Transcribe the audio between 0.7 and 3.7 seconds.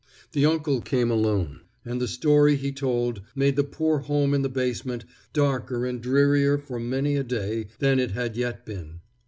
came alone, and the story he told made the